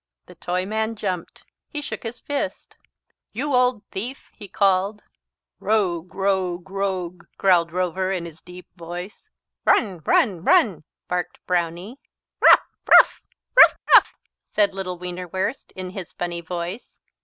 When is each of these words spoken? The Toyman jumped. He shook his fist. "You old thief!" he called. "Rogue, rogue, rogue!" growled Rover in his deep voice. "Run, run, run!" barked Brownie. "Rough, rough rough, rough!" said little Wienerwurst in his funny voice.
The 0.25 0.33
Toyman 0.33 0.95
jumped. 0.95 1.43
He 1.67 1.79
shook 1.79 2.01
his 2.01 2.19
fist. 2.19 2.75
"You 3.33 3.53
old 3.53 3.83
thief!" 3.91 4.31
he 4.33 4.47
called. 4.47 5.03
"Rogue, 5.59 6.15
rogue, 6.15 6.71
rogue!" 6.71 7.25
growled 7.37 7.71
Rover 7.71 8.11
in 8.11 8.25
his 8.25 8.41
deep 8.41 8.65
voice. 8.75 9.29
"Run, 9.63 9.99
run, 10.03 10.43
run!" 10.43 10.83
barked 11.07 11.37
Brownie. 11.45 11.99
"Rough, 12.41 12.65
rough 12.87 13.21
rough, 13.55 13.75
rough!" 13.93 14.13
said 14.49 14.73
little 14.73 14.97
Wienerwurst 14.97 15.71
in 15.75 15.91
his 15.91 16.13
funny 16.13 16.41
voice. 16.41 16.97